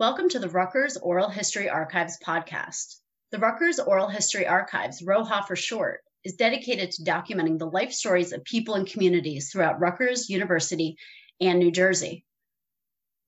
[0.00, 3.00] Welcome to the Rutgers Oral History Archives podcast.
[3.32, 8.32] The Rutgers Oral History Archives, ROHA for short, is dedicated to documenting the life stories
[8.32, 10.96] of people and communities throughout Rutgers University
[11.40, 12.24] and New Jersey.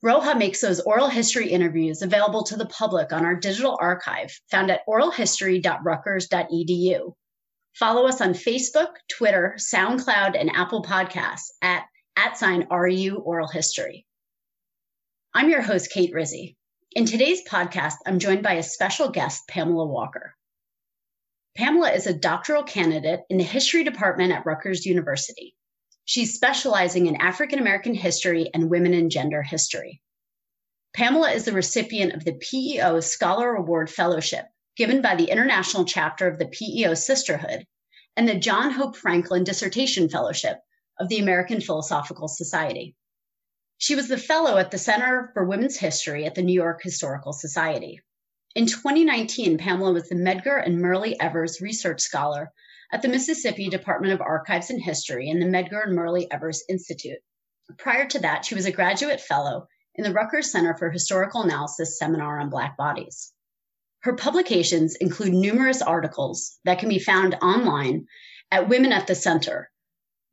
[0.05, 4.71] ROHA makes those oral history interviews available to the public on our digital archive found
[4.71, 7.15] at oralhistory.rutgers.edu.
[7.75, 11.83] Follow us on Facebook, Twitter, SoundCloud, and Apple Podcasts at
[12.15, 14.07] at sign RU Oral History.
[15.35, 16.57] I'm your host, Kate Rizzi.
[16.93, 20.35] In today's podcast, I'm joined by a special guest, Pamela Walker.
[21.57, 25.55] Pamela is a doctoral candidate in the history department at Rutgers University.
[26.05, 30.03] She's specializing in African American history and women and gender history.
[30.93, 36.27] Pamela is the recipient of the PEO Scholar Award Fellowship, given by the International Chapter
[36.27, 37.69] of the PEO Sisterhood,
[38.17, 40.59] and the John Hope Franklin Dissertation Fellowship
[40.99, 42.97] of the American Philosophical Society.
[43.83, 47.33] She was the fellow at the Center for Women's History at the New York Historical
[47.33, 48.03] Society.
[48.55, 52.53] In 2019, Pamela was the Medgar and Myrlie Evers Research Scholar
[52.93, 57.21] at the Mississippi Department of Archives and History and the Medgar and Myrlie Evers Institute.
[57.79, 61.99] Prior to that, she was a graduate fellow in the Rutgers Center for Historical Analysis
[61.99, 63.33] Seminar on Black Bodies.
[64.01, 68.09] Her publications include numerous articles that can be found online
[68.51, 69.71] at Women at the Center,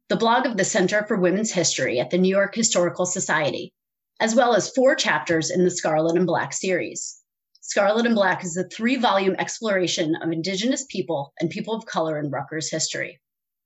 [0.09, 3.73] the blog of the Center for Women's History at the New York Historical Society,
[4.21, 7.21] as well as four chapters in the Scarlet and Black series.
[7.59, 12.17] Scarlet and Black is a three volume exploration of Indigenous people and people of color
[12.17, 13.19] in Rutgers history.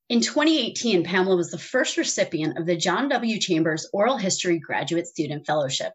[0.10, 3.40] In 2018, Pamela was the first recipient of the John W.
[3.40, 5.94] Chambers Oral History Graduate Student Fellowship.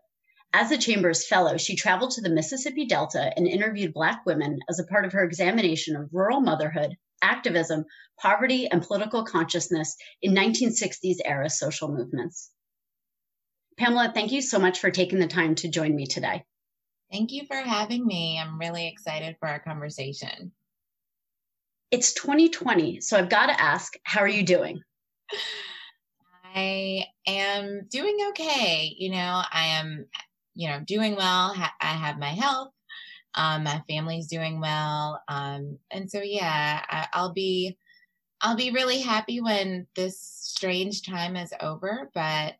[0.52, 4.78] As a Chambers Fellow, she traveled to the Mississippi Delta and interviewed Black women as
[4.78, 7.84] a part of her examination of rural motherhood activism,
[8.20, 12.50] poverty, and political consciousness in 1960s era social movements.
[13.78, 16.44] Pamela, thank you so much for taking the time to join me today.
[17.12, 18.38] Thank you for having me.
[18.38, 20.52] I'm really excited for our conversation.
[21.90, 24.80] It's 2020, so I've got to ask, how are you doing?
[26.54, 28.94] I am doing okay.
[28.98, 30.06] You know, I am,
[30.54, 31.54] you know, doing well.
[31.80, 32.70] I have my health.
[33.36, 35.22] Um, my family's doing well.
[35.28, 37.76] Um, and so, yeah, I, I'll be,
[38.40, 42.10] I'll be really happy when this strange time is over.
[42.14, 42.54] But,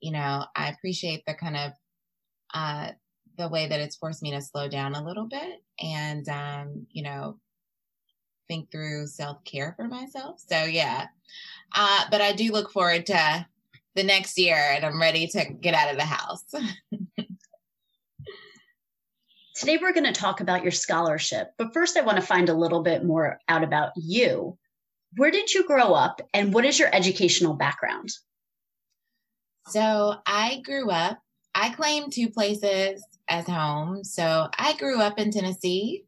[0.00, 1.72] you know, I appreciate the kind of,
[2.54, 2.92] uh,
[3.38, 7.02] the way that it's forced me to slow down a little bit and, um, you
[7.02, 7.38] know,
[8.48, 10.40] think through self care for myself.
[10.46, 11.06] So, yeah.
[11.74, 13.46] Uh, but I do look forward to
[13.94, 16.44] the next year and I'm ready to get out of the house.
[19.54, 21.52] Today, we're going to talk about your scholarship.
[21.58, 24.58] But first, I want to find a little bit more out about you.
[25.16, 28.08] Where did you grow up and what is your educational background?
[29.68, 31.20] So, I grew up,
[31.54, 34.02] I claim two places as home.
[34.02, 36.04] So, I grew up in Tennessee.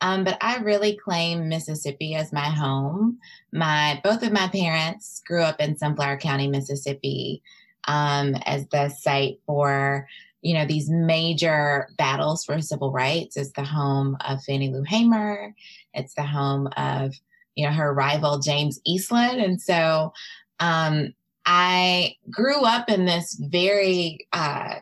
[0.00, 3.18] Um, but I really claim Mississippi as my home.
[3.52, 7.42] My both of my parents grew up in Sunflower County, Mississippi,
[7.88, 10.06] um, as the site for
[10.42, 13.36] you know, these major battles for civil rights.
[13.36, 15.54] It's the home of Fannie Lou Hamer.
[15.94, 17.14] It's the home of,
[17.54, 19.40] you know, her rival James Eastland.
[19.40, 20.12] And so
[20.60, 21.14] um,
[21.44, 24.76] I grew up in this very uh,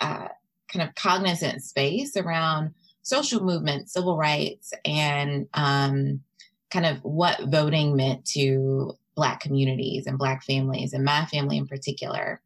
[0.00, 0.28] uh,
[0.72, 6.20] kind of cognizant space around social movement, civil rights, and um,
[6.70, 11.66] kind of what voting meant to Black communities and Black families, and my family in
[11.66, 12.42] particular.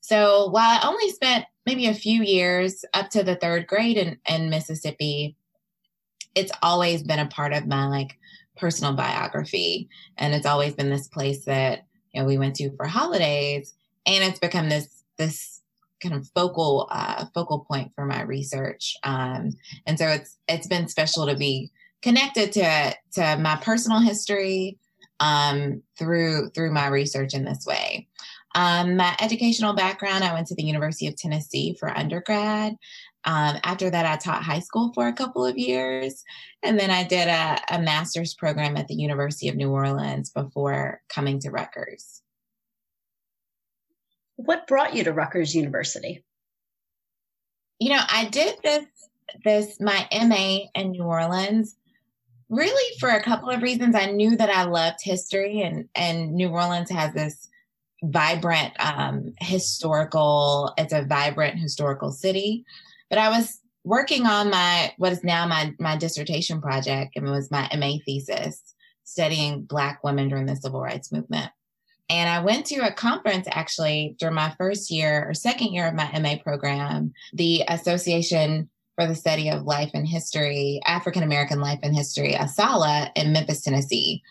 [0.00, 4.18] So while I only spent maybe a few years up to the third grade in,
[4.28, 5.36] in Mississippi,
[6.34, 8.18] it's always been a part of my like
[8.56, 9.88] personal biography.
[10.16, 13.74] And it's always been this place that, you know, we went to for holidays.
[14.06, 15.60] And it's become this this
[16.02, 18.96] kind of focal uh, focal point for my research.
[19.02, 19.50] Um,
[19.86, 21.70] and so it's it's been special to be
[22.02, 24.78] connected to to my personal history
[25.20, 28.08] um, through through my research in this way.
[28.54, 32.76] Um, my educational background, I went to the University of Tennessee for undergrad.
[33.24, 36.24] Um, after that, I taught high school for a couple of years.
[36.62, 41.02] And then I did a, a master's program at the University of New Orleans before
[41.08, 42.22] coming to Rutgers.
[44.36, 46.24] What brought you to Rutgers University?
[47.78, 48.84] You know, I did this
[49.44, 51.76] this my MA in New Orleans
[52.48, 53.94] really for a couple of reasons.
[53.94, 57.49] I knew that I loved history and and New Orleans has this
[58.02, 62.64] vibrant um, historical it's a vibrant historical city
[63.08, 67.30] but i was working on my what is now my my dissertation project and it
[67.30, 68.74] was my ma thesis
[69.04, 71.50] studying black women during the civil rights movement
[72.10, 75.94] And I went to a conference actually during my first year or second year of
[75.94, 81.78] my MA program, the Association for the Study of Life and History, African American Life
[81.84, 84.22] and History, ASALH, in Memphis, Tennessee.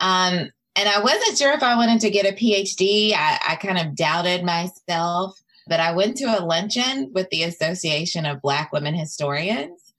[0.00, 3.12] Um, and I wasn't sure if I wanted to get a PhD.
[3.14, 8.26] I, I kind of doubted myself, but I went to a luncheon with the Association
[8.26, 9.92] of Black Women Historians.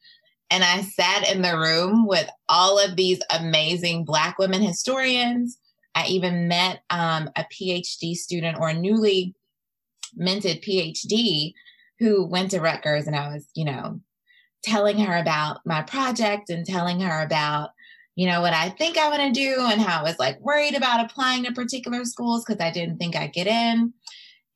[0.49, 5.57] And I sat in the room with all of these amazing Black women historians
[5.95, 9.35] I even met um, a PhD student or a newly
[10.15, 11.53] minted PhD
[11.99, 14.01] who went to Rutgers, and I was, you know,
[14.63, 17.71] telling her about my project and telling her about,
[18.15, 20.75] you know, what I think I want to do and how I was like worried
[20.75, 23.93] about applying to particular schools because I didn't think I'd get in.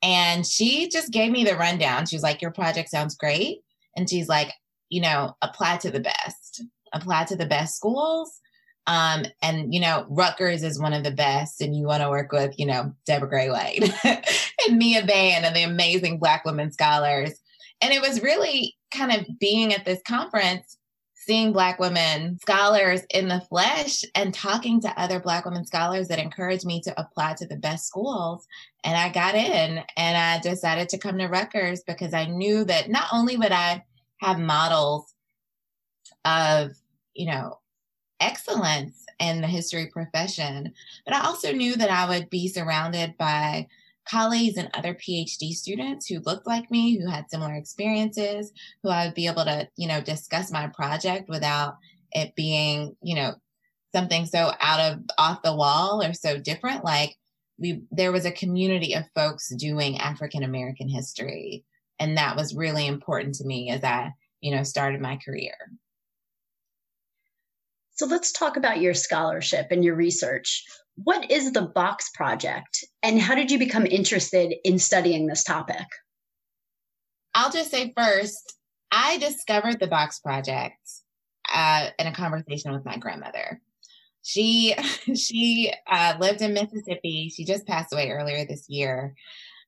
[0.01, 2.05] And she just gave me the rundown.
[2.05, 3.59] She was like, Your project sounds great.
[3.95, 4.53] And she's like,
[4.89, 6.63] You know, apply to the best,
[6.93, 8.39] apply to the best schools
[8.87, 12.31] um, and you know, Rutgers is one of the best, and you want to work
[12.31, 17.33] with, you know, Deborah Gray White and Mia Bay and the amazing Black women scholars.
[17.81, 20.76] And it was really kind of being at this conference,
[21.27, 26.19] seeing Black women scholars in the flesh and talking to other Black women scholars that
[26.19, 28.47] encouraged me to apply to the best schools.
[28.85, 32.89] And I got in and I decided to come to Rutgers because I knew that
[32.89, 33.83] not only would I
[34.21, 35.13] have models
[36.23, 36.71] of,
[37.13, 37.59] you know,
[38.21, 40.73] excellence in the history profession.
[41.05, 43.67] But I also knew that I would be surrounded by
[44.09, 48.51] colleagues and other PhD students who looked like me, who had similar experiences,
[48.83, 51.77] who I would be able to, you know, discuss my project without
[52.11, 53.35] it being, you know,
[53.93, 56.83] something so out of off the wall or so different.
[56.83, 57.15] Like
[57.57, 61.65] we there was a community of folks doing African American history.
[61.99, 65.55] And that was really important to me as I, you know, started my career.
[67.95, 70.65] So let's talk about your scholarship and your research.
[71.03, 75.85] What is the Box Project, and how did you become interested in studying this topic?
[77.35, 78.55] I'll just say first,
[78.91, 80.79] I discovered the Box Project
[81.53, 83.61] uh, in a conversation with my grandmother.
[84.23, 84.73] She
[85.15, 87.31] she uh, lived in Mississippi.
[87.33, 89.13] She just passed away earlier this year.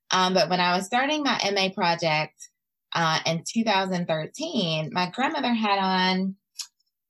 [0.09, 2.49] Um, but when I was starting my MA project
[2.95, 6.35] uh, in 2013, my grandmother had on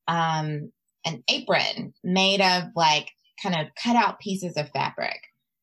[0.10, 0.74] um,
[1.06, 3.10] an apron made of like
[3.42, 5.20] kind of cut out pieces of fabric.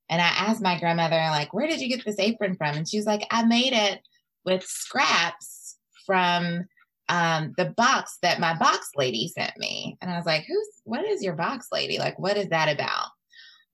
[0.08, 2.76] And I asked my grandmother, like, where did you get this apron from?
[2.76, 4.00] And she was like, I made it
[4.44, 6.66] with scraps from
[7.08, 9.96] um, the box that my box lady sent me.
[10.00, 11.98] And I was like, who's, what is your box lady?
[11.98, 13.08] Like, what is that about?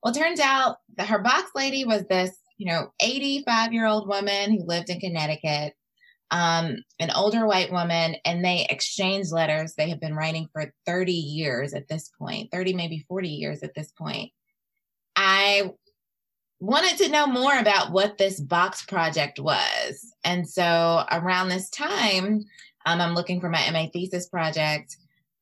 [0.02, 4.08] Well, it turns out that her box lady was this, you know, 85 year old
[4.08, 5.74] woman who lived in Connecticut
[6.32, 9.74] um, an older white woman, and they exchanged letters.
[9.74, 13.74] They have been writing for 30 years at this point, 30, maybe 40 years at
[13.74, 14.32] this point.
[15.14, 15.70] I
[16.58, 20.14] wanted to know more about what this box project was.
[20.24, 22.44] And so around this time,
[22.86, 24.96] um, I'm looking for my MA thesis project,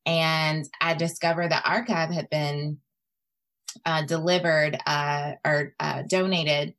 [0.05, 2.79] and I discovered the archive had been
[3.85, 6.73] uh, delivered uh, or uh, donated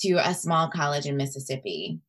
[0.00, 2.00] to a small college in Mississippi.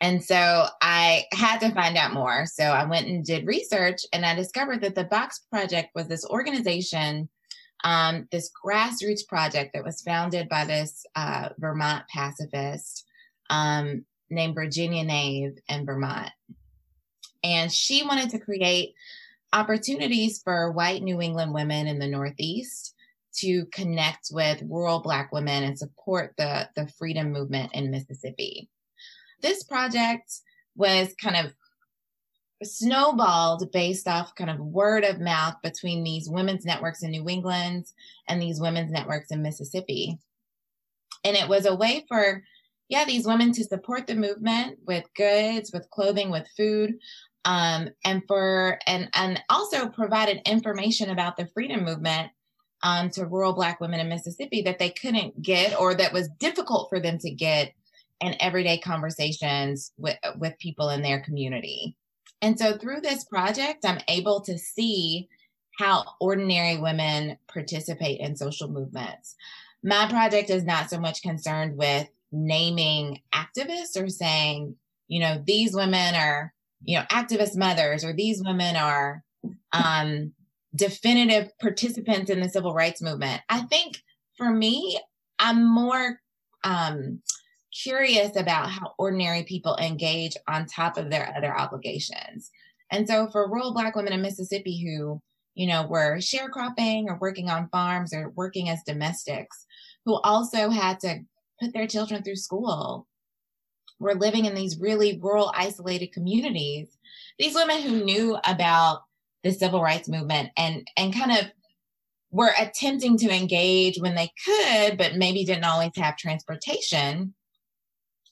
[0.00, 2.46] And so I had to find out more.
[2.46, 6.24] So I went and did research and I discovered that the Box Project was this
[6.26, 7.28] organization,
[7.84, 13.04] um, this grassroots project that was founded by this uh, Vermont pacifist
[13.50, 16.30] um, named Virginia Naeve in Vermont.
[17.44, 18.94] And she wanted to create
[19.52, 22.94] opportunities for white New England women in the Northeast
[23.32, 28.68] to connect with rural Black women and support the, the freedom movement in Mississippi
[29.40, 30.32] this project
[30.76, 31.52] was kind of
[32.62, 37.86] snowballed based off kind of word of mouth between these women's networks in New England
[38.28, 40.18] and these women's networks in Mississippi.
[41.24, 42.42] And it was a way for,
[42.88, 46.98] yeah, these women to support the movement with goods, with clothing, with food,
[47.44, 52.30] um, and for and and also provided information about the freedom movement
[52.82, 56.88] um, to rural Black women in Mississippi that they couldn't get or that was difficult
[56.90, 57.72] for them to get
[58.20, 61.96] and everyday conversations with, with people in their community.
[62.42, 65.28] And so through this project, I'm able to see
[65.78, 69.34] how ordinary women participate in social movements.
[69.82, 74.76] My project is not so much concerned with naming activists or saying,
[75.08, 79.24] you know, these women are, you know, activist mothers or these women are
[79.72, 80.32] um,
[80.74, 83.40] definitive participants in the civil rights movement.
[83.48, 84.02] I think
[84.36, 85.00] for me,
[85.38, 86.20] I'm more
[86.62, 87.22] um,
[87.72, 92.50] curious about how ordinary people engage on top of their other obligations.
[92.90, 95.20] And so for rural Black women in Mississippi who,
[95.54, 99.66] you know, were sharecropping or working on farms or working as domestics,
[100.04, 101.20] who also had to
[101.60, 103.06] put their children through school
[104.00, 106.88] were living in these really rural, isolated communities.
[107.38, 109.02] These women who knew about
[109.44, 111.46] the civil rights movement and and kind of
[112.30, 117.34] were attempting to engage when they could, but maybe didn't always have transportation.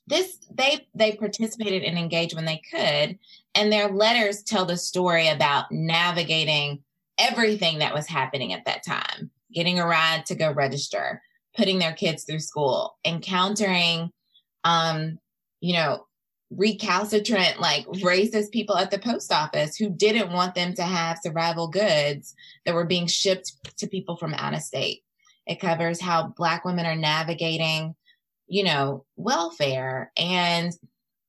[0.09, 3.19] This they they participated and engaged when they could,
[3.55, 6.83] and their letters tell the story about navigating
[7.19, 11.23] everything that was happening at that time, getting a ride to go register,
[11.57, 14.11] putting their kids through school, encountering
[14.65, 15.19] um,
[15.61, 16.07] you know,
[16.51, 21.69] recalcitrant, like racist people at the post office who didn't want them to have survival
[21.69, 22.35] goods
[22.65, 25.03] that were being shipped to people from out of state.
[25.47, 27.95] It covers how Black women are navigating,
[28.49, 30.73] you know, welfare and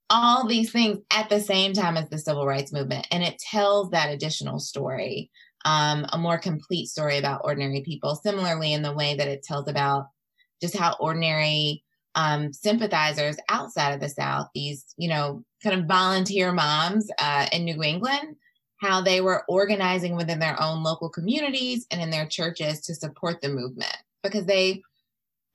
[0.09, 3.07] all these things at the same time as the civil rights movement.
[3.11, 5.29] And it tells that additional story,
[5.65, 9.67] um, a more complete story about ordinary people, similarly in the way that it tells
[9.67, 10.07] about
[10.61, 11.83] just how ordinary
[12.15, 17.65] um, sympathizers outside of the South, these, you know, kind of volunteer moms uh, in
[17.65, 18.35] New England,
[18.81, 23.41] how they were organizing within their own local communities and in their churches to support
[23.41, 24.81] the movement because they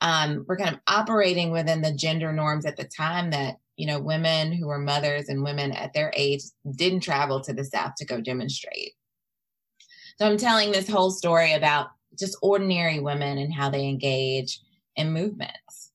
[0.05, 3.99] um, were kind of operating within the gender norms at the time that, you know,
[3.99, 6.43] women who were mothers and women at their age
[6.77, 8.93] didn't travel to the South to go demonstrate.
[10.19, 14.61] So I'm telling this whole story about just ordinary women and how they engage
[14.95, 15.91] in movements.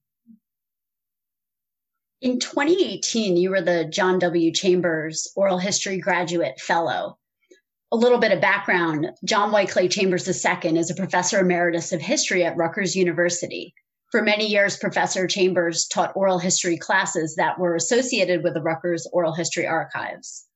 [2.21, 4.51] In 2018, you were the John W.
[4.51, 7.19] Chambers Oral History Graduate Fellow.
[7.91, 12.43] A little bit of background John Clay Chambers II is a professor emeritus of history
[12.43, 13.75] at Rutgers University.
[14.11, 19.05] For many years, Professor Chambers taught oral history classes that were associated with the Rutgers
[19.13, 20.47] Oral History Archives.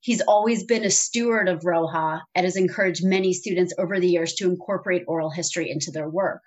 [0.00, 4.34] He's always been a steward of ROHA and has encouraged many students over the years
[4.34, 6.42] to incorporate oral history into their work.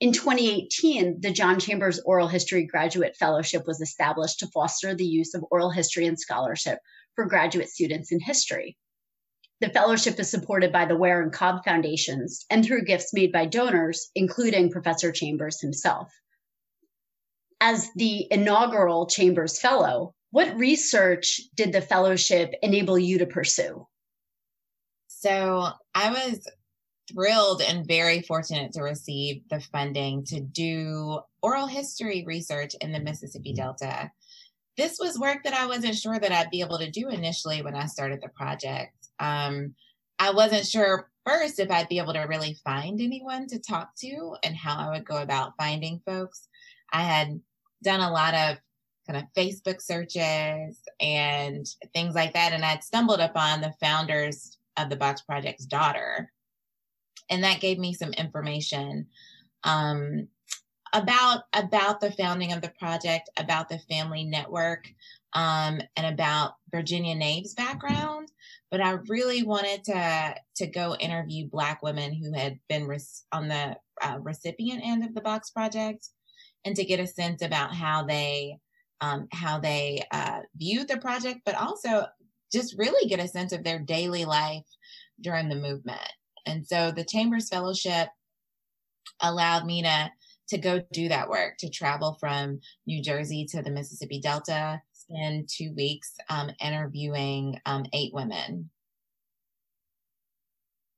[0.00, 5.34] In 2018, the John Chambers Oral History Graduate Fellowship was established to foster the use
[5.34, 6.80] of oral history and scholarship
[7.14, 8.76] for graduate students in history.
[9.60, 13.46] The fellowship is supported by the Ware and Cobb Foundations and through gifts made by
[13.46, 16.12] donors, including Professor Chambers himself.
[17.60, 23.86] As the inaugural Chambers Fellow, what research did the fellowship enable you to pursue?
[25.06, 26.46] So I was
[27.10, 33.00] thrilled and very fortunate to receive the funding to do oral history research in the
[33.00, 34.10] Mississippi Delta.
[34.76, 37.74] This was work that I wasn't sure that I'd be able to do initially when
[37.74, 39.05] I started the project.
[39.20, 39.74] Um,
[40.18, 44.36] I wasn't sure first if I'd be able to really find anyone to talk to
[44.44, 46.48] and how I would go about finding folks.
[46.92, 47.40] I had
[47.82, 48.58] done a lot of
[49.06, 54.88] kind of Facebook searches and things like that, and I'd stumbled upon the founders of
[54.88, 56.32] the Box Project's daughter,
[57.28, 59.06] and that gave me some information
[59.64, 60.28] um,
[60.92, 64.88] about about the founding of the project, about the family network,
[65.36, 68.32] um, and about Virginia Naeve's background.
[68.70, 73.46] But I really wanted to to go interview Black women who had been res- on
[73.46, 76.08] the uh, recipient end of the Box Project,
[76.64, 78.58] and to get a sense about how they
[79.00, 82.06] um, how they uh, viewed the project, but also
[82.52, 84.66] just really get a sense of their daily life
[85.20, 86.12] during the movement.
[86.46, 88.08] And so the Chambers Fellowship
[89.20, 90.10] allowed me to
[90.48, 95.48] to go do that work, to travel from New Jersey to the Mississippi Delta, spend
[95.48, 98.70] two weeks um, interviewing um, eight women.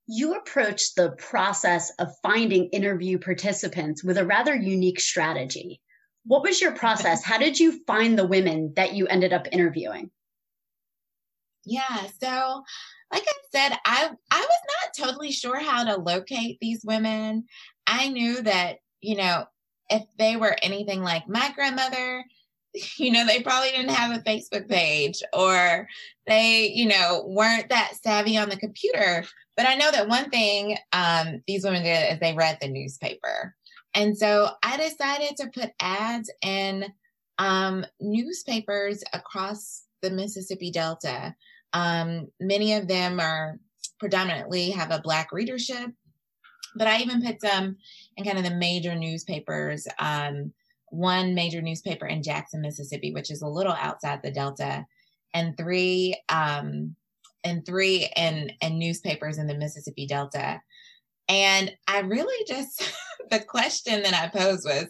[0.06, 5.80] You approached the process of finding interview participants with a rather unique strategy.
[6.24, 7.22] What was your process?
[7.22, 10.10] How did you find the women that you ended up interviewing?
[11.64, 12.62] Yeah, so
[13.12, 14.60] like I said, I I was
[14.98, 17.44] not totally sure how to locate these women.
[17.86, 19.46] I knew that, you know,
[19.90, 22.24] if they were anything like my grandmother,
[22.98, 25.88] you know, they probably didn't have a Facebook page or
[26.26, 29.24] they, you know, weren't that savvy on the computer.
[29.56, 33.54] But I know that one thing um, these women did is they read the newspaper.
[33.94, 36.86] And so I decided to put ads in
[37.38, 41.34] um, newspapers across the Mississippi Delta.
[41.72, 43.58] Um, many of them are
[43.98, 45.90] predominantly have a Black readership,
[46.76, 47.76] but I even put some
[48.16, 49.86] in kind of the major newspapers.
[49.98, 50.52] Um,
[50.90, 54.86] one major newspaper in Jackson, Mississippi, which is a little outside the Delta,
[55.34, 56.94] and three um,
[57.44, 60.60] and three and in newspapers in the Mississippi Delta.
[61.28, 62.82] And I really just,
[63.30, 64.86] the question that I posed was,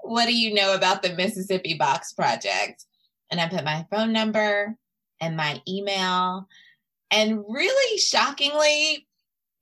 [0.00, 2.84] what do you know about the Mississippi Box Project?
[3.30, 4.76] And I put my phone number,
[5.22, 6.48] and my email.
[7.10, 9.06] And really shockingly,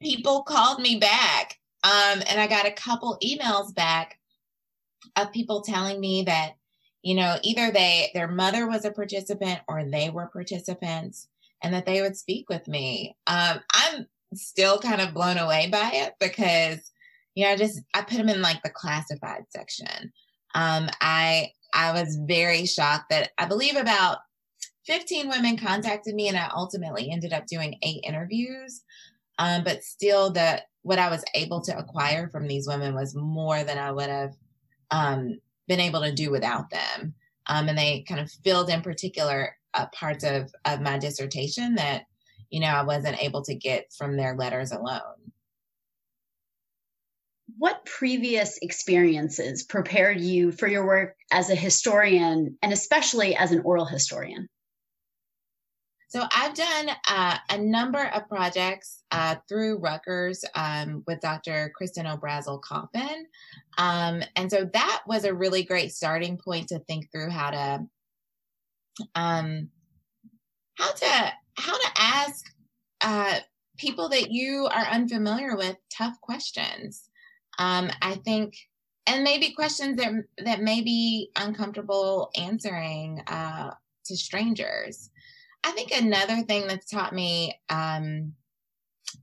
[0.03, 1.59] people called me back.
[1.85, 4.19] Um, and I got a couple emails back
[5.17, 6.53] of people telling me that,
[7.03, 11.29] you know, either they their mother was a participant or they were participants
[11.63, 13.17] and that they would speak with me.
[13.27, 16.91] Um, I'm still kind of blown away by it because,
[17.35, 20.13] you know, I just I put them in like the classified section.
[20.55, 24.19] Um, I I was very shocked that I believe about
[24.87, 28.83] 15 women contacted me and I ultimately ended up doing eight interviews.
[29.39, 33.63] Um, but still the what I was able to acquire from these women was more
[33.65, 34.35] than I would have
[34.91, 37.15] um, been able to do without them.
[37.47, 42.05] Um, and they kind of filled in particular uh, parts of, of my dissertation that,
[42.51, 45.33] you know, I wasn't able to get from their letters alone.
[47.59, 53.63] What previous experiences prepared you for your work as a historian and especially as an
[53.65, 54.49] oral historian?
[56.11, 61.73] So I've done uh, a number of projects uh, through Rutgers um, with Dr.
[61.81, 63.23] Kristin O'Brassill-Kulfan.
[63.79, 67.87] Um, and so that was a really great starting point to think through how to
[69.15, 69.69] um,
[70.77, 72.45] how to how to ask
[73.03, 73.39] uh,
[73.79, 77.09] people that you are unfamiliar with tough questions.
[77.61, 78.57] Um, I think
[79.07, 80.13] and maybe questions that
[80.45, 83.71] that may be uncomfortable answering uh,
[84.07, 85.11] to strangers.
[85.63, 88.35] I think another thing that's taught me, um,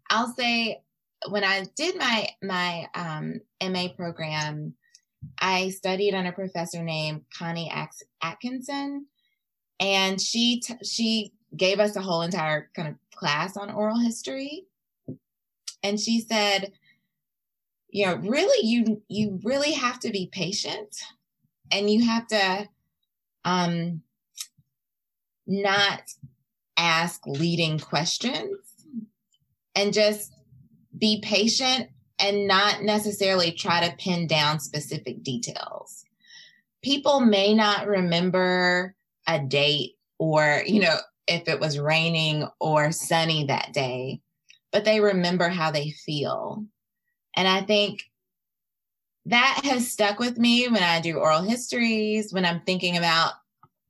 [0.10, 0.82] I'll say,
[1.30, 4.76] when I did my my um, MA program,
[5.40, 7.72] I studied under a professor named Connie
[8.22, 9.08] Atkinson,
[9.80, 14.66] and she t- she gave us a whole entire kind of class on oral history,
[15.82, 16.72] and she said,
[17.90, 20.96] you know, really you you really have to be patient,
[21.72, 22.70] and you have to
[23.44, 24.04] um
[25.48, 26.02] not
[26.78, 28.58] ask leading questions
[29.76, 30.34] and just
[30.98, 31.90] be patient
[32.20, 36.04] and not necessarily try to pin down specific details.
[36.84, 38.96] People may not remember
[39.28, 44.22] a date or, you know, if it was raining or sunny that day,
[44.72, 46.64] but they remember how they feel.
[47.36, 48.04] And I think
[49.26, 53.34] that has stuck with me when I do oral histories, when I'm thinking about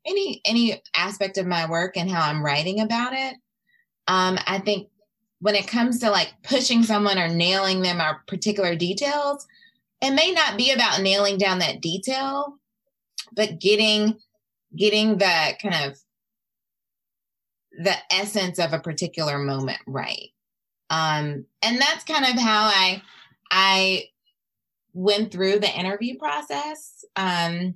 [0.08, 3.36] any any aspect of my work and how I'm writing about it.
[4.08, 4.90] Um, I think
[5.40, 9.46] when it comes to like pushing someone or nailing them or particular details,
[10.02, 12.58] it may not be about nailing down that detail,
[13.36, 14.18] but getting
[14.76, 15.98] getting the kind of
[17.80, 20.30] the essence of a particular moment right.
[20.90, 23.02] Um, and that's kind of how I
[23.52, 24.06] I
[24.94, 27.06] went through the interview process.
[27.16, 27.76] Um,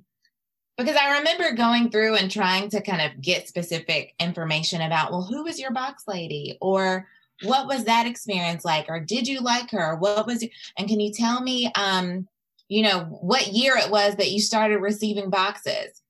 [0.78, 5.22] because I remember going through and trying to kind of get specific information about, well,
[5.22, 6.56] who was your box lady?
[6.60, 7.06] Or
[7.42, 8.86] what was that experience like?
[8.88, 9.96] Or did you like her?
[9.96, 10.50] What was, it?
[10.78, 12.26] and can you tell me, um,
[12.68, 16.02] you know, what year it was that you started receiving boxes?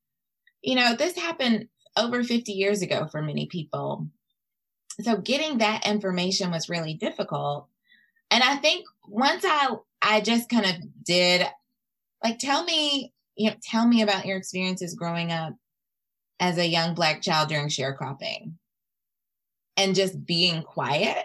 [0.62, 4.07] You know, this happened over 50 years ago for many people.
[5.01, 7.68] So getting that information was really difficult.
[8.31, 11.46] And I think once I I just kind of did
[12.22, 15.55] like tell me you know, tell me about your experiences growing up
[16.40, 18.53] as a young black child during sharecropping
[19.77, 21.25] and just being quiet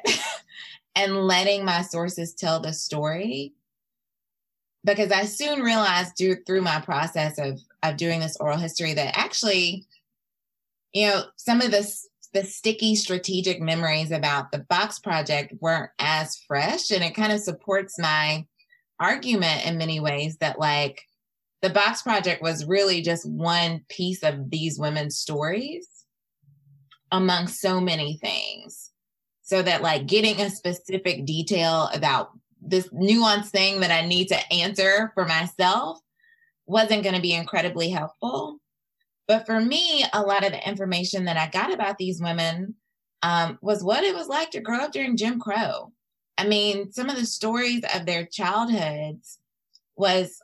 [0.95, 3.53] and letting my sources tell the story.
[4.83, 9.17] Because i soon realized do, through my process of of doing this oral history that
[9.17, 9.85] actually
[10.93, 11.83] you know some of the
[12.33, 16.91] the sticky strategic memories about the box project weren't as fresh.
[16.91, 18.45] And it kind of supports my
[18.99, 21.03] argument in many ways that like
[21.61, 25.87] the box project was really just one piece of these women's stories
[27.11, 28.91] among so many things.
[29.41, 34.53] So that like getting a specific detail about this nuanced thing that i need to
[34.53, 35.99] answer for myself
[36.65, 38.59] wasn't going to be incredibly helpful.
[39.27, 42.75] But for me a lot of the information that i got about these women
[43.23, 45.91] um, was what it was like to grow up during jim crow.
[46.37, 49.39] I mean some of the stories of their childhoods
[49.95, 50.41] was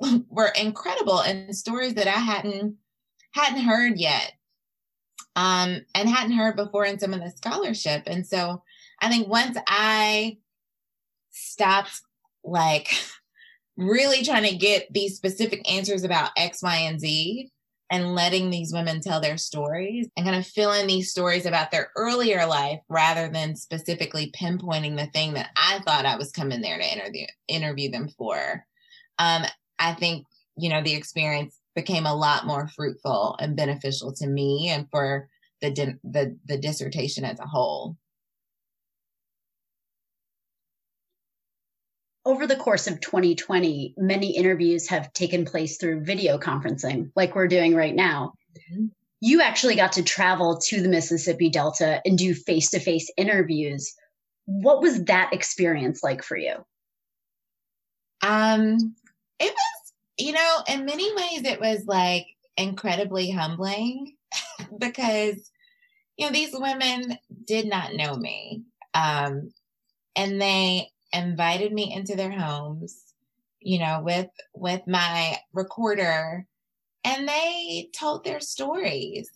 [0.28, 2.76] were incredible and stories that I hadn't
[3.32, 4.32] hadn't heard yet.
[5.36, 8.02] Um, and hadn't heard before in some of the scholarship.
[8.06, 8.62] And so
[9.00, 10.38] I think once I
[11.30, 12.00] stopped
[12.42, 12.88] like
[13.76, 17.52] really trying to get these specific answers about X, Y, and Z
[17.90, 21.70] and letting these women tell their stories and kind of fill in these stories about
[21.70, 26.60] their earlier life rather than specifically pinpointing the thing that I thought I was coming
[26.60, 28.64] there to interview interview them for.
[29.18, 29.44] Um,
[29.78, 34.68] I think, you know, the experience became a lot more fruitful and beneficial to me
[34.70, 35.28] and for
[35.60, 37.96] the the the dissertation as a whole.
[42.28, 47.48] over the course of 2020, many interviews have taken place through video conferencing, like we're
[47.48, 48.34] doing right now.
[48.70, 48.86] Mm-hmm.
[49.20, 53.94] You actually got to travel to the Mississippi Delta and do face to face interviews.
[54.44, 56.56] What was that experience like for you?
[58.22, 58.94] Um,
[59.40, 64.14] it was, you know, in many ways, it was like incredibly humbling
[64.78, 65.50] because,
[66.16, 68.62] you know, these women did not know me.
[68.94, 69.52] Um,
[70.16, 73.14] and they invited me into their homes,
[73.60, 76.46] you know, with with my recorder
[77.04, 79.30] and they told their stories.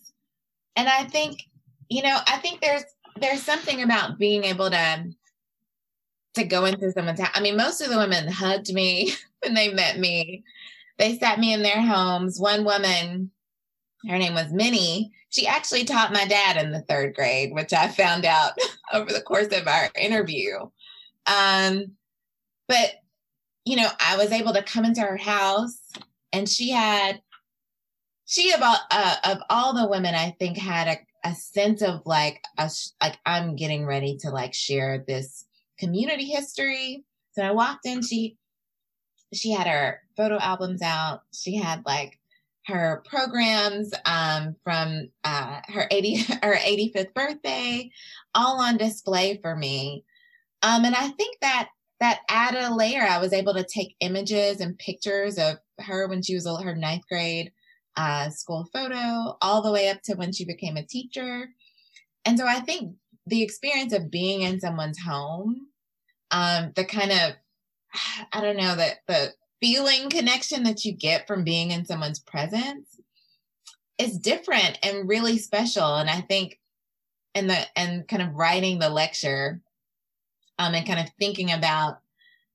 [0.76, 1.42] And I think,
[1.88, 2.84] you know, I think there's
[3.20, 5.04] there's something about being able to
[6.34, 7.30] to go into someone's house.
[7.34, 10.44] I mean, most of the women hugged me when they met me.
[10.98, 12.38] They sat me in their homes.
[12.38, 13.30] One woman,
[14.08, 17.88] her name was Minnie, she actually taught my dad in the third grade, which I
[17.88, 18.52] found out
[18.92, 20.58] over the course of our interview.
[21.26, 21.92] Um,
[22.68, 22.96] but
[23.64, 25.80] you know, I was able to come into her house,
[26.32, 27.22] and she had
[28.26, 32.42] she about uh, of all the women, I think had a, a sense of like
[32.58, 35.46] a like I'm getting ready to like share this
[35.78, 37.04] community history.
[37.32, 38.36] So I walked in, she
[39.34, 41.22] she had her photo albums out.
[41.32, 42.18] She had like
[42.66, 47.90] her programs um, from uh, her 80 her 85th birthday
[48.34, 50.04] all on display for me
[50.62, 51.68] um, and I think that
[52.00, 53.02] that added a layer.
[53.02, 57.04] I was able to take images and pictures of her when she was her ninth
[57.08, 57.52] grade
[57.96, 61.48] uh, school photo, all the way up to when she became a teacher.
[62.24, 65.68] And so I think the experience of being in someone's home,
[66.30, 67.32] um, the kind of,
[68.32, 73.00] I don't know, that the feeling connection that you get from being in someone's presence
[73.98, 75.96] is different and really special.
[75.96, 76.58] And I think
[77.34, 79.60] in the and kind of writing the lecture
[80.58, 81.98] um, and kind of thinking about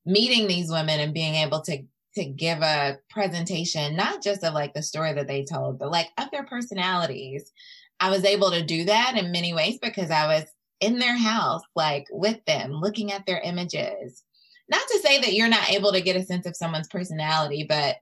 [0.05, 1.83] meeting these women and being able to
[2.15, 6.07] to give a presentation not just of like the story that they told but like
[6.17, 7.51] of their personalities
[7.99, 10.45] i was able to do that in many ways because i was
[10.79, 14.23] in their house like with them looking at their images
[14.69, 17.97] not to say that you're not able to get a sense of someone's personality but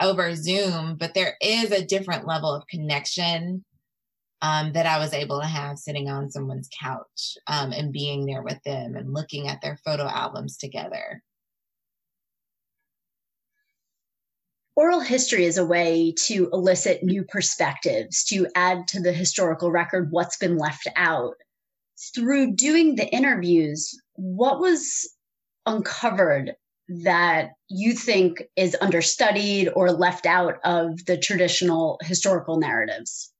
[0.00, 3.64] over zoom but there is a different level of connection
[4.42, 8.42] um, that I was able to have sitting on someone's couch um, and being there
[8.42, 11.22] with them and looking at their photo albums together.
[14.76, 20.12] Oral history is a way to elicit new perspectives, to add to the historical record
[20.12, 21.34] what's been left out.
[22.14, 25.08] Through doing the interviews, what was
[25.66, 26.54] uncovered
[26.88, 33.32] that you think is understudied or left out of the traditional historical narratives?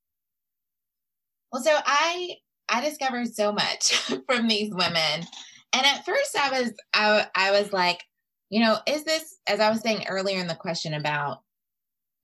[1.52, 2.36] Well, so I
[2.68, 3.94] I discovered so much
[4.26, 5.26] from these women.
[5.72, 8.02] And at first I was I, I was like,
[8.50, 11.38] you know, is this as I was saying earlier in the question about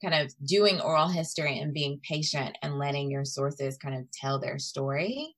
[0.02, 4.38] kind of doing oral history and being patient and letting your sources kind of tell
[4.38, 5.34] their story.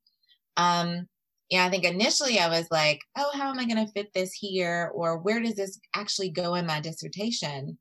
[0.57, 1.09] Um
[1.51, 4.33] yeah, I think initially I was like, oh, how am I going to fit this
[4.33, 4.91] here?
[4.93, 7.79] Or where does this actually go in my dissertation?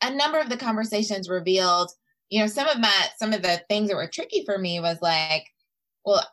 [0.00, 1.90] A number of the conversations revealed
[2.30, 4.98] you know, some of my some of the things that were tricky for me was
[5.00, 5.44] like,
[6.04, 6.26] well,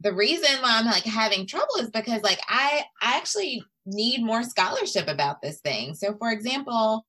[0.00, 4.42] the reason why I'm like having trouble is because like I I actually need more
[4.42, 5.94] scholarship about this thing.
[5.94, 7.06] So for example,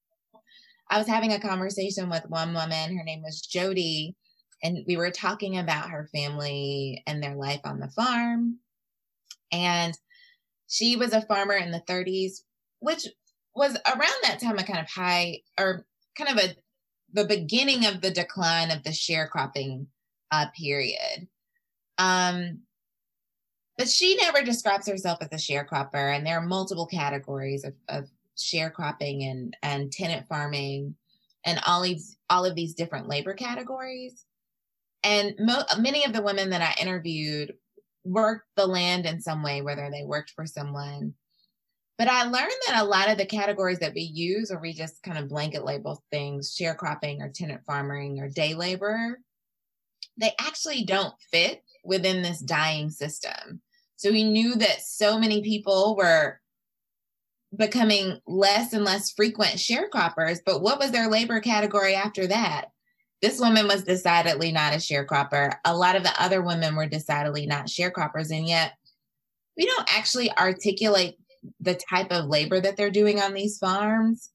[0.90, 4.16] I was having a conversation with one woman, her name was Jody,
[4.64, 8.58] and we were talking about her family and their life on the farm.
[9.52, 9.98] And
[10.68, 12.42] she was a farmer in the 30s,
[12.80, 13.08] which
[13.56, 16.56] was around that time a kind of high or kind of a
[17.14, 19.88] the beginning of the decline of the sharecropping
[20.32, 21.28] uh, period.
[21.98, 22.60] Um,
[23.78, 28.10] but she never describes herself as a sharecropper, and there are multiple categories of, of
[28.38, 30.96] sharecropping and and tenant farming,
[31.46, 34.26] and all these all of these different labor categories.
[35.08, 37.54] And mo- many of the women that I interviewed
[38.04, 41.14] worked the land in some way, whether they worked for someone
[41.98, 45.02] but I learned that a lot of the categories that we use, or we just
[45.02, 49.20] kind of blanket label things, sharecropping or tenant farming or day labor,
[50.18, 53.62] they actually don't fit within this dying system.
[53.96, 56.40] So we knew that so many people were
[57.56, 62.66] becoming less and less frequent sharecroppers, but what was their labor category after that?
[63.22, 65.56] This woman was decidedly not a sharecropper.
[65.66, 68.74] A lot of the other women were decidedly not sharecroppers, and yet
[69.58, 71.16] we don't actually articulate
[71.60, 74.30] the type of labor that they're doing on these farms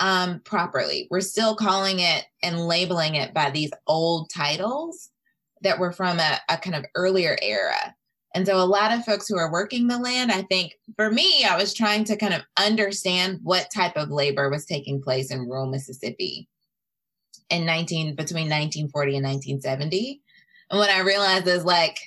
[0.00, 1.06] um, properly.
[1.10, 5.10] We're still calling it and labeling it by these old titles
[5.60, 7.94] that were from a, a kind of earlier era.
[8.34, 11.44] And so a lot of folks who are working the land, I think for me,
[11.44, 15.46] I was trying to kind of understand what type of labor was taking place in
[15.46, 16.48] rural Mississippi
[17.50, 20.22] in 19 between 1940 and 1970.
[20.70, 21.98] And what I realized is like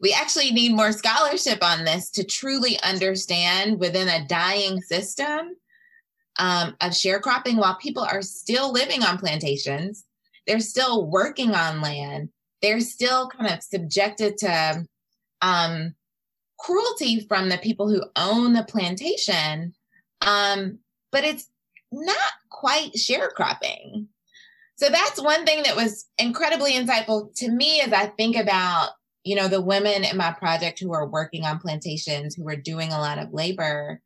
[0.00, 5.56] we actually need more scholarship on this to truly understand within a dying system
[6.38, 10.06] um, of sharecropping while people are still living on plantations,
[10.46, 12.30] they're still working on land,
[12.62, 14.86] they're still kind of subjected to
[15.42, 15.94] um,
[16.58, 19.74] cruelty from the people who own the plantation,
[20.22, 20.78] um,
[21.12, 21.46] but it's
[21.92, 22.16] not
[22.48, 24.06] quite sharecropping.
[24.80, 28.92] So that's one thing that was incredibly insightful to me as I think about,
[29.24, 32.90] you know, the women in my project who are working on plantations, who are doing
[32.90, 34.00] a lot of labor,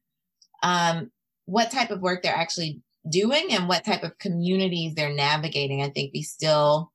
[0.64, 1.12] um,
[1.44, 5.80] what type of work they're actually doing and what type of communities they're navigating.
[5.80, 6.90] I think we still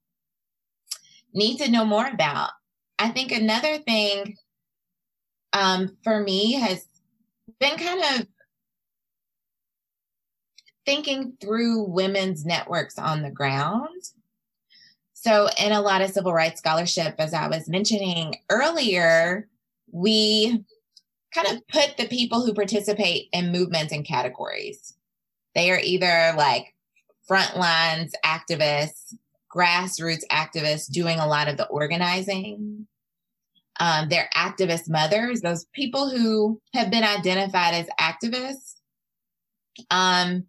[1.34, 2.50] need to know more about.
[2.98, 4.36] I think another thing
[5.54, 6.86] um, for me has
[7.62, 8.28] been kind of
[10.90, 14.02] thinking through women's networks on the ground.
[15.14, 19.48] So, in a lot of civil rights scholarship, as I was mentioning earlier,
[19.92, 20.64] we
[21.32, 24.96] kind of put the people who participate in movements in categories.
[25.54, 26.74] They are either like
[27.28, 29.14] front lines activists,
[29.56, 32.88] grassroots activists doing a lot of the organizing.
[33.80, 38.78] Um, they're activist mothers, those people who have been identified as activists.
[39.92, 40.46] Um,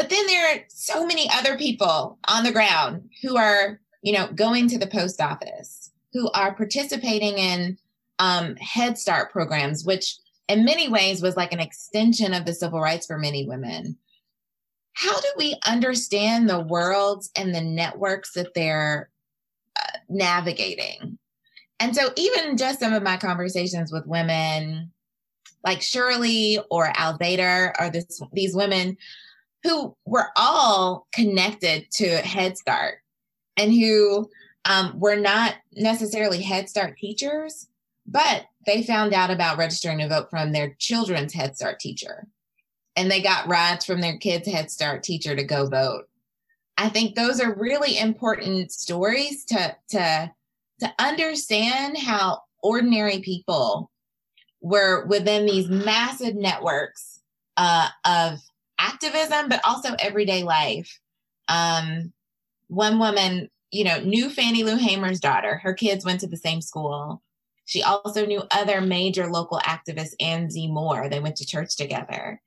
[0.00, 4.28] but then there are so many other people on the ground who are, you know,
[4.32, 7.76] going to the post office, who are participating in
[8.18, 10.16] um, Head Start programs, which
[10.48, 13.98] in many ways was like an extension of the civil rights for many women
[14.94, 19.08] how do we understand the worlds and the networks that they're
[19.78, 21.18] uh, navigating?
[21.78, 24.92] And so, even just some of my conversations with women
[25.64, 28.96] like Shirley or Al Alzada are this, these women
[29.62, 32.98] who were all connected to Head Start
[33.56, 34.30] and who
[34.64, 37.68] um, were not necessarily Head Start teachers,
[38.06, 42.26] but they found out about registering to vote from their children's Head Start teacher
[42.96, 46.04] and they got rides from their kids' Head Start teacher to go vote.
[46.76, 50.30] I think those are really important stories to to
[50.80, 53.90] to understand how ordinary people
[54.60, 57.20] were within these massive networks
[57.56, 58.40] uh, of
[58.80, 60.98] activism, but also everyday life.
[61.48, 62.12] Um,
[62.68, 65.58] one woman, you know, knew Fannie Lou Hamer's daughter.
[65.58, 67.22] Her kids went to the same school.
[67.66, 71.08] She also knew other major local activists, Amzie Moore.
[71.08, 72.40] They went to church together.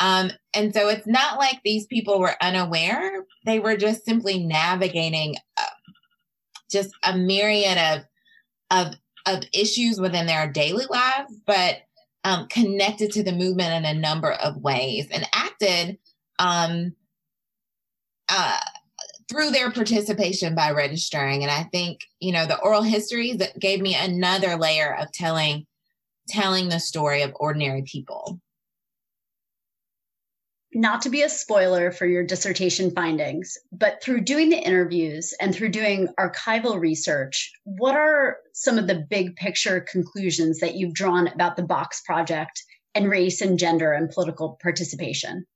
[0.00, 5.36] Um, and so it's not like these people were unaware, they were just simply navigating
[5.56, 5.66] uh,
[6.70, 8.94] just a myriad of, of,
[9.26, 11.78] of issues within their daily lives, but
[12.24, 15.26] um, connected to the movement in a number of ways and
[15.60, 15.98] acted
[16.38, 16.94] um,
[18.28, 18.58] uh,
[19.28, 21.42] through their participation by registering.
[21.42, 25.66] And I think, you know, the oral history that gave me another layer of telling
[26.28, 28.38] telling the story of ordinary people
[30.74, 35.54] not to be a spoiler for your dissertation findings, but through doing the interviews and
[35.54, 41.26] through doing archival research, what are some of the big picture conclusions that you've drawn
[41.28, 42.62] about the Box Project
[42.98, 45.46] and race and gender and political participation?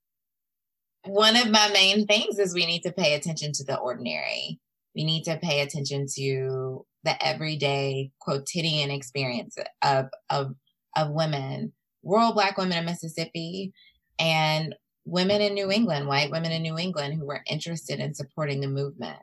[1.05, 4.59] One of my main things is we need to pay attention to the ordinary.
[4.95, 10.55] We need to pay attention to the everyday quotidian experience of, of,
[10.95, 13.73] of women, rural Black women in Mississippi,
[14.17, 18.61] and women in New England, white women in New England who were interested in supporting
[18.61, 19.19] the movement.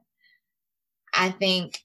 [1.15, 1.79] I think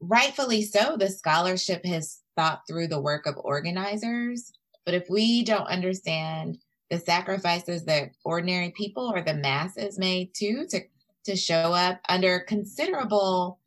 [0.00, 4.52] rightfully so, the scholarship has thought through the work of organizers.
[4.84, 6.58] But if we don't understand
[6.90, 10.80] the sacrifices that ordinary people or the masses made too to,
[11.24, 13.58] to show up under considerable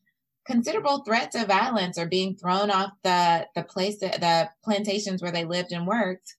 [0.45, 5.31] considerable threats of violence or being thrown off the the place that, the plantations where
[5.31, 6.35] they lived and worked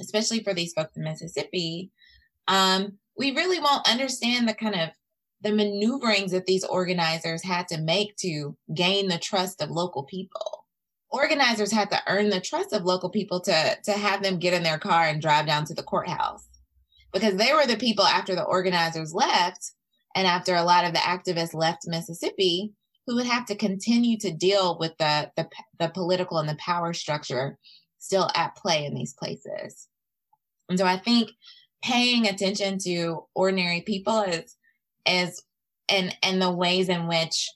[0.00, 1.90] especially for these folks in Mississippi,
[2.48, 4.90] um, we really won't understand the kind of
[5.42, 10.65] the maneuverings that these organizers had to make to gain the trust of local people.
[11.16, 14.62] Organizers had to earn the trust of local people to, to have them get in
[14.62, 16.46] their car and drive down to the courthouse
[17.10, 19.72] because they were the people after the organizers left
[20.14, 22.74] and after a lot of the activists left Mississippi
[23.06, 25.48] who would have to continue to deal with the, the,
[25.78, 27.56] the political and the power structure
[27.98, 29.88] still at play in these places.
[30.68, 31.30] And so I think
[31.82, 34.56] paying attention to ordinary people is
[35.06, 35.42] is
[35.88, 37.48] and and the ways in which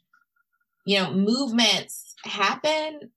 [0.87, 3.11] you know movements happen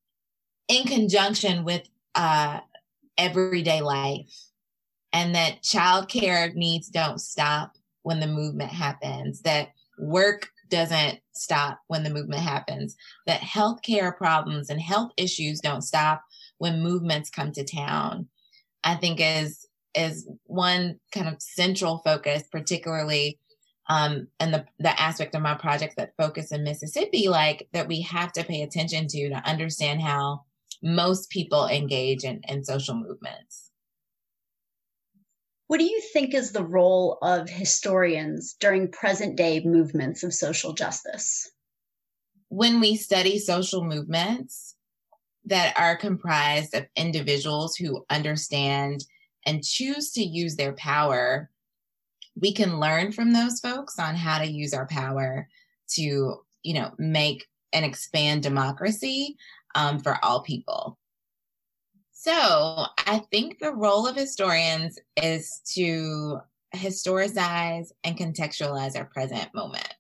[0.68, 1.84] in conjunction with
[2.16, 2.60] uh,
[3.18, 4.34] everyday life,
[5.12, 12.04] and that childcare needs don't stop when the movement happens, that work doesn't stop when
[12.04, 12.96] the movement happens,
[13.28, 16.24] that healthcare problems and health issues don't stop
[16.58, 18.28] when movements come to town.
[18.84, 23.40] I think is is one kind of central focus, particularly
[23.90, 28.02] um, and the the aspect of my project that focus in Mississippi, like that we
[28.02, 30.44] have to pay attention to to understand how
[30.84, 33.72] most people engage in, in social movements.
[35.68, 40.74] What do you think is the role of historians during present day movements of social
[40.74, 41.50] justice?
[42.50, 44.76] When we study social movements
[45.46, 49.04] that are comprised of individuals who understand
[49.46, 51.50] and choose to use their power
[52.40, 55.48] we can learn from those folks on how to use our power
[55.90, 59.36] to, you know, make and expand democracy
[59.76, 60.98] um, for all people.
[62.12, 66.40] So I think the role of historians is to
[66.74, 69.94] historicize and contextualize our present moment.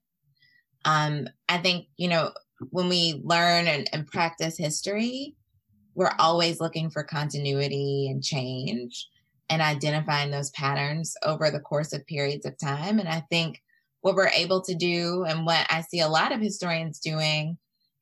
[0.85, 2.31] Um, I think, you know,
[2.69, 5.35] when we learn and, and practice history,
[5.95, 9.07] we're always looking for continuity and change
[9.49, 12.99] and identifying those patterns over the course of periods of time.
[12.99, 13.61] And I think
[14.01, 17.57] what we're able to do and what I see a lot of historians doing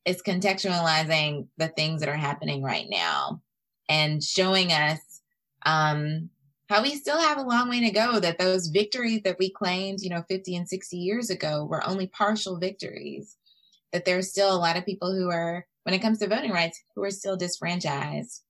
[0.05, 3.41] is contextualizing the things that are happening right now
[3.87, 4.99] and showing us
[5.65, 6.29] um,
[6.69, 9.99] how we still have a long way to go, that those victories that we claimed,
[10.01, 13.37] you know, 50 and 60 years ago were only partial victories,
[13.91, 16.81] that there's still a lot of people who are, when it comes to voting rights,
[16.95, 18.41] who are still disfranchised,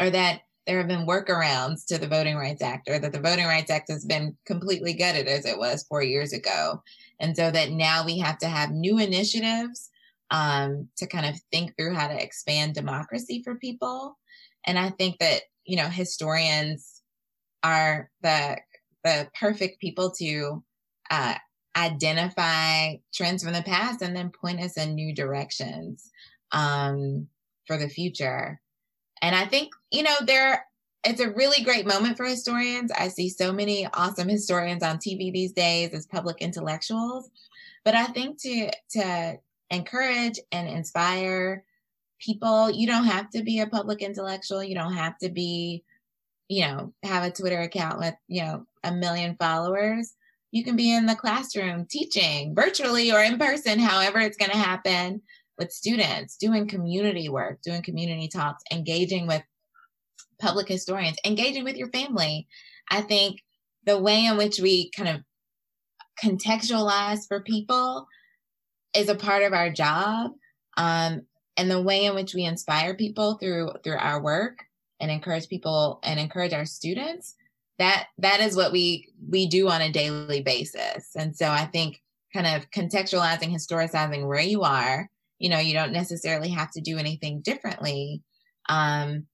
[0.00, 3.46] or that there have been workarounds to the Voting Rights Act, or that the Voting
[3.46, 6.82] Rights Act has been completely gutted as it was four years ago.
[7.20, 9.90] And so that now we have to have new initiatives
[10.30, 14.18] um, to kind of think through how to expand democracy for people.
[14.66, 17.02] And I think that, you know, historians
[17.62, 18.58] are the,
[19.04, 20.62] the perfect people to
[21.10, 21.34] uh,
[21.76, 26.10] identify trends from the past and then point us in new directions
[26.52, 27.28] um,
[27.66, 28.60] for the future.
[29.22, 30.64] And I think, you know, there
[31.04, 32.90] it's a really great moment for historians.
[32.90, 37.30] I see so many awesome historians on TV these days as public intellectuals.
[37.84, 39.38] But I think to to
[39.70, 41.64] encourage and inspire
[42.20, 44.62] people, you don't have to be a public intellectual.
[44.62, 45.84] You don't have to be,
[46.48, 50.14] you know, have a Twitter account with, you know, a million followers.
[50.52, 54.56] You can be in the classroom teaching virtually or in person, however it's going to
[54.56, 55.20] happen
[55.58, 59.42] with students, doing community work, doing community talks, engaging with
[60.40, 62.46] public historians, engaging with your family.
[62.90, 63.42] I think
[63.84, 65.22] the way in which we kind of
[66.22, 68.06] contextualize for people
[68.94, 70.32] is a part of our job.
[70.76, 71.22] Um,
[71.56, 74.58] and the way in which we inspire people through through our work
[75.00, 77.34] and encourage people and encourage our students
[77.78, 82.00] that that is what we we do on a daily basis and so i think
[82.32, 86.98] kind of contextualizing historicizing where you are you know you don't necessarily have to do
[86.98, 88.22] anything differently
[88.68, 89.26] um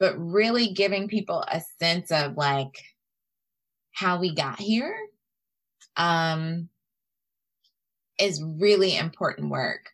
[0.00, 2.82] but really giving people a sense of like
[3.92, 4.96] how we got here
[5.96, 6.68] um
[8.18, 9.90] is really important work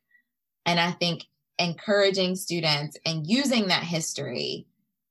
[0.67, 1.25] and i think
[1.59, 4.67] encouraging students and using that history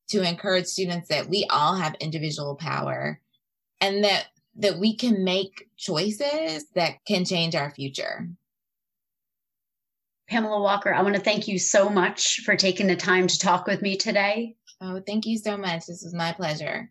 [0.10, 3.20] to encourage students that we all have individual power
[3.82, 8.28] and that that we can make choices that can change our future
[10.30, 13.68] Pamela Walker, I want to thank you so much for taking the time to talk
[13.68, 14.56] with me today.
[14.82, 15.86] Oh, thank you so much.
[15.86, 16.90] This was my pleasure.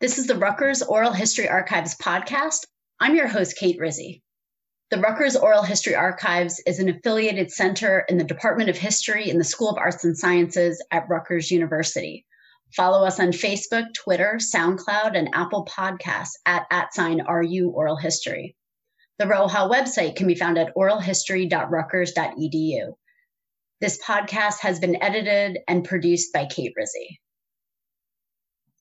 [0.00, 2.66] This is the Rutgers Oral History Archives podcast.
[2.98, 4.23] I'm your host, Kate Rizzi.
[4.94, 9.38] The Rutgers Oral History Archives is an affiliated center in the Department of History in
[9.38, 12.24] the School of Arts and Sciences at Rutgers University.
[12.76, 18.54] Follow us on Facebook, Twitter, SoundCloud, and Apple Podcasts at at sign RU Oral History.
[19.18, 22.92] The ROHA website can be found at oralhistory.rutgers.edu.
[23.80, 27.18] This podcast has been edited and produced by Kate Rizzi.